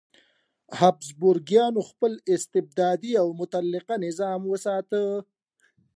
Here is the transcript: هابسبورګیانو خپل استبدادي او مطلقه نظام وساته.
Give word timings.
هابسبورګیانو 0.79 1.81
خپل 1.89 2.11
استبدادي 2.35 3.11
او 3.21 3.27
مطلقه 3.41 3.95
نظام 4.05 4.41
وساته. 4.51 5.01